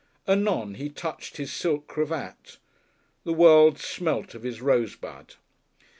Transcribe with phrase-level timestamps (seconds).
[0.27, 2.57] Anon he touched his silk cravat.
[3.23, 5.35] The world smelt of his rosebud.